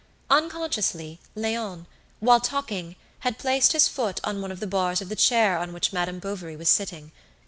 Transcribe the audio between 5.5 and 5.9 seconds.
on